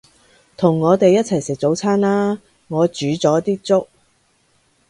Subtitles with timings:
[0.57, 3.87] 同我哋一齊食早餐啦，我煮咗啲粥